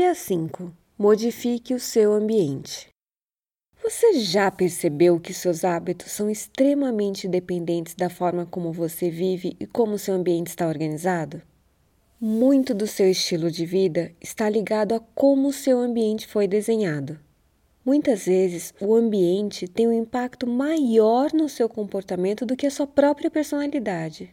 [0.00, 0.72] Dia 5.
[0.96, 2.88] Modifique o seu ambiente.
[3.82, 9.66] Você já percebeu que seus hábitos são extremamente dependentes da forma como você vive e
[9.66, 11.42] como seu ambiente está organizado?
[12.20, 17.18] Muito do seu estilo de vida está ligado a como seu ambiente foi desenhado.
[17.84, 22.86] Muitas vezes, o ambiente tem um impacto maior no seu comportamento do que a sua
[22.86, 24.32] própria personalidade.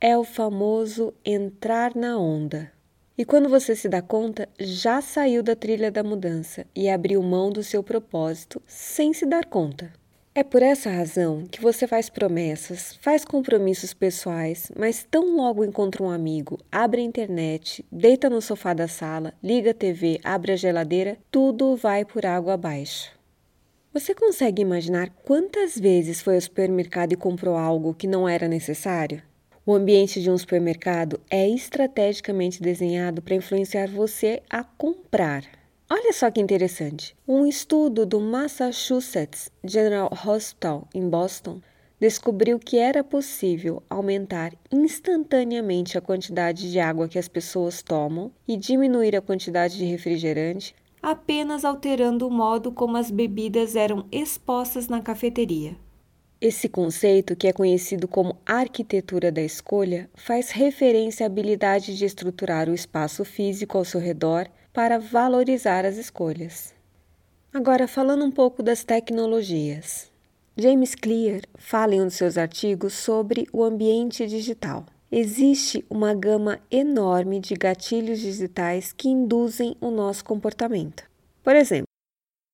[0.00, 2.73] É o famoso entrar na onda.
[3.16, 7.48] E quando você se dá conta, já saiu da trilha da mudança e abriu mão
[7.48, 9.92] do seu propósito sem se dar conta.
[10.34, 16.02] É por essa razão que você faz promessas, faz compromissos pessoais, mas tão logo encontra
[16.02, 20.56] um amigo, abre a internet, deita no sofá da sala, liga a TV, abre a
[20.56, 23.12] geladeira, tudo vai por água abaixo.
[23.92, 29.22] Você consegue imaginar quantas vezes foi ao supermercado e comprou algo que não era necessário?
[29.66, 35.42] O ambiente de um supermercado é estrategicamente desenhado para influenciar você a comprar.
[35.88, 37.16] Olha só que interessante.
[37.26, 41.60] Um estudo do Massachusetts General Hospital em Boston
[41.98, 48.58] descobriu que era possível aumentar instantaneamente a quantidade de água que as pessoas tomam e
[48.58, 55.02] diminuir a quantidade de refrigerante apenas alterando o modo como as bebidas eram expostas na
[55.02, 55.76] cafeteria.
[56.46, 62.68] Esse conceito, que é conhecido como arquitetura da escolha, faz referência à habilidade de estruturar
[62.68, 66.74] o espaço físico ao seu redor para valorizar as escolhas.
[67.50, 70.12] Agora, falando um pouco das tecnologias.
[70.54, 74.84] James Clear fala em um de seus artigos sobre o ambiente digital.
[75.10, 81.04] Existe uma gama enorme de gatilhos digitais que induzem o nosso comportamento.
[81.42, 81.88] Por exemplo,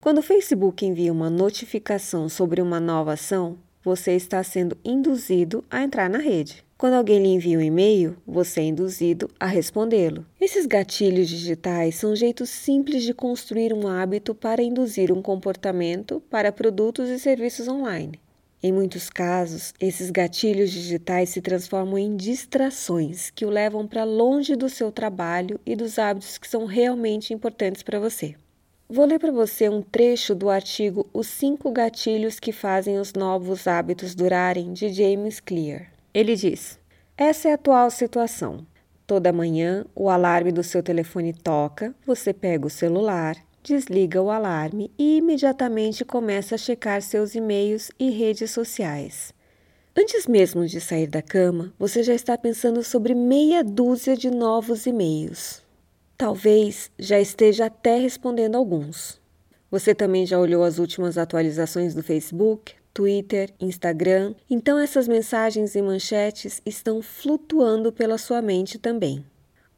[0.00, 5.82] quando o Facebook envia uma notificação sobre uma nova ação, você está sendo induzido a
[5.82, 6.64] entrar na rede.
[6.76, 10.24] Quando alguém lhe envia um e-mail, você é induzido a respondê-lo.
[10.40, 16.50] Esses gatilhos digitais são jeitos simples de construir um hábito para induzir um comportamento para
[16.50, 18.18] produtos e serviços online.
[18.62, 24.54] Em muitos casos, esses gatilhos digitais se transformam em distrações que o levam para longe
[24.54, 28.34] do seu trabalho e dos hábitos que são realmente importantes para você.
[28.92, 33.68] Vou ler para você um trecho do artigo Os cinco gatilhos que fazem os novos
[33.68, 35.92] hábitos durarem, de James Clear.
[36.12, 36.76] Ele diz:
[37.16, 38.66] Essa é a atual situação.
[39.06, 44.90] Toda manhã o alarme do seu telefone toca, você pega o celular, desliga o alarme
[44.98, 49.32] e imediatamente começa a checar seus e-mails e redes sociais.
[49.96, 54.84] Antes mesmo de sair da cama, você já está pensando sobre meia dúzia de novos
[54.84, 55.62] e-mails.
[56.20, 59.18] Talvez já esteja até respondendo alguns.
[59.70, 65.80] Você também já olhou as últimas atualizações do Facebook, Twitter, Instagram, então essas mensagens e
[65.80, 69.24] manchetes estão flutuando pela sua mente também.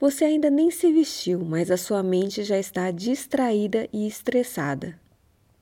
[0.01, 4.99] Você ainda nem se vestiu, mas a sua mente já está distraída e estressada.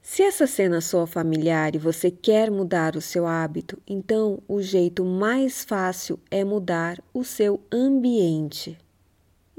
[0.01, 5.05] Se essa cena soa familiar e você quer mudar o seu hábito, então o jeito
[5.05, 8.79] mais fácil é mudar o seu ambiente.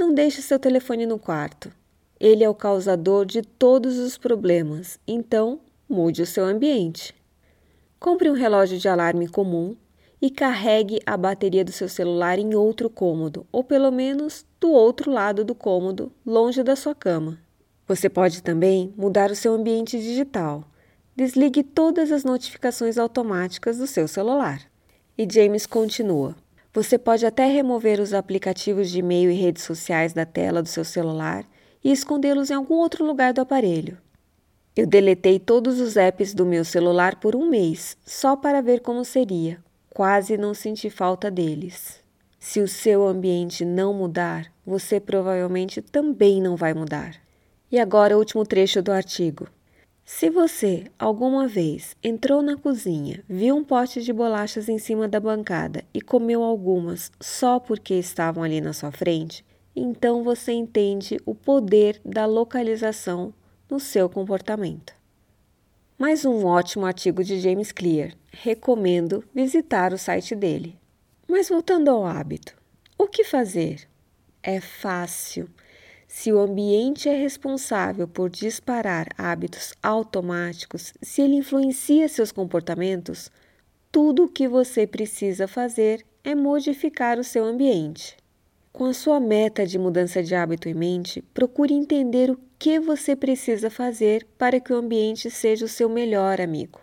[0.02, 1.72] Não deixe seu telefone no quarto.
[2.20, 7.14] Ele é o causador de todos os problemas, então mude o seu ambiente.
[8.00, 9.76] Compre um relógio de alarme comum
[10.20, 15.12] e carregue a bateria do seu celular em outro cômodo, ou pelo menos do outro
[15.12, 17.38] lado do cômodo, longe da sua cama.
[17.88, 20.64] Você pode também mudar o seu ambiente digital.
[21.16, 24.64] Desligue todas as notificações automáticas do seu celular.
[25.16, 26.36] E James continua.
[26.74, 30.86] Você pode até remover os aplicativos de e-mail e redes sociais da tela do seu
[30.86, 31.46] celular
[31.84, 33.98] e escondê-los em algum outro lugar do aparelho.
[34.74, 39.04] Eu deletei todos os apps do meu celular por um mês, só para ver como
[39.04, 39.62] seria.
[39.90, 42.02] Quase não senti falta deles.
[42.40, 47.16] Se o seu ambiente não mudar, você provavelmente também não vai mudar.
[47.70, 49.48] E agora o último trecho do artigo.
[50.06, 55.20] Se você alguma vez entrou na cozinha, viu um pote de bolachas em cima da
[55.20, 59.46] bancada e comeu algumas só porque estavam ali na sua frente,
[59.76, 63.34] então você entende o poder da localização
[63.70, 64.94] no seu comportamento.
[65.98, 68.14] Mais um ótimo artigo de James Clear.
[68.32, 70.78] Recomendo visitar o site dele.
[71.28, 72.58] Mas voltando ao hábito,
[72.98, 73.88] o que fazer?
[74.44, 75.48] É fácil.
[76.14, 83.32] Se o ambiente é responsável por disparar hábitos automáticos, se ele influencia seus comportamentos,
[83.90, 88.18] tudo o que você precisa fazer é modificar o seu ambiente.
[88.74, 93.16] Com a sua meta de mudança de hábito em mente, procure entender o que você
[93.16, 96.82] precisa fazer para que o ambiente seja o seu melhor amigo,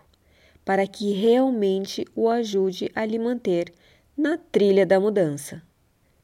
[0.65, 3.71] para que realmente o ajude a lhe manter
[4.17, 5.61] na trilha da mudança.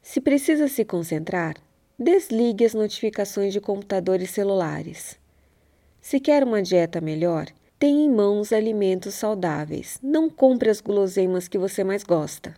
[0.02, 1.54] Se precisa se concentrar,
[1.98, 5.18] desligue as notificações de computadores celulares.
[6.00, 7.46] Se quer uma dieta melhor,
[7.78, 9.98] tenha em mãos alimentos saudáveis.
[10.02, 12.54] Não compre as guloseimas que você mais gosta.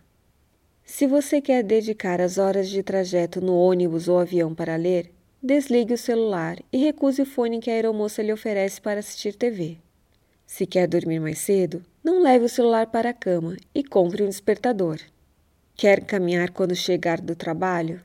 [0.83, 5.93] Se você quer dedicar as horas de trajeto no ônibus ou avião para ler, desligue
[5.93, 9.77] o celular e recuse o fone que a aeromoça lhe oferece para assistir TV.
[10.45, 14.29] Se quer dormir mais cedo, não leve o celular para a cama e compre um
[14.29, 14.99] despertador.
[15.75, 18.01] Quer caminhar quando chegar do trabalho?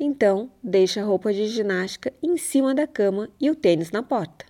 [0.00, 4.46] Então, deixe a roupa de ginástica em cima da cama e o tênis na porta.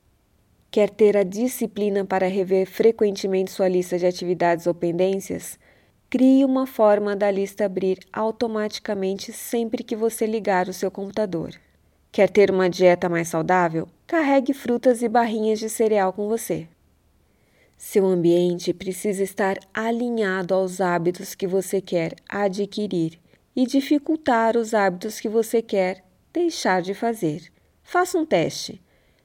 [0.71, 5.59] Quer ter a disciplina para rever frequentemente sua lista de atividades ou pendências?
[6.11, 11.55] Crie uma forma da lista abrir automaticamente sempre que você ligar o seu computador.
[12.13, 13.89] Quer ter uma dieta mais saudável?
[14.07, 16.69] Carregue frutas e barrinhas de cereal com você.
[17.79, 23.19] Seu ambiente precisa estar alinhado aos hábitos que você quer adquirir
[23.59, 27.51] e dificultar os hábitos que você quer deixar de fazer.
[27.83, 28.81] Faça um teste.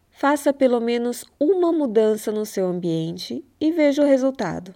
[0.10, 4.74] Faça pelo menos uma mudança no seu ambiente e veja o resultado.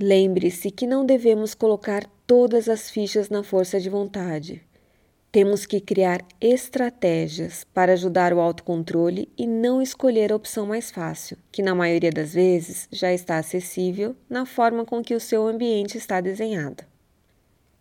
[0.00, 4.62] Lembre-se que não devemos colocar todas as fichas na força de vontade.
[5.30, 11.36] Temos que criar estratégias para ajudar o autocontrole e não escolher a opção mais fácil,
[11.52, 15.98] que na maioria das vezes já está acessível na forma com que o seu ambiente
[15.98, 16.89] está desenhado.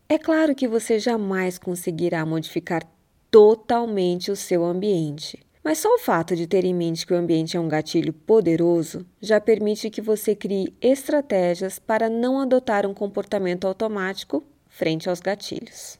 [0.09, 2.83] É claro que você jamais conseguirá modificar
[3.29, 7.55] totalmente o seu ambiente mas só o fato de ter em mente que o ambiente
[7.55, 13.67] é um gatilho poderoso já permite que você crie estratégias para não adotar um comportamento
[13.67, 15.98] automático frente aos gatilhos.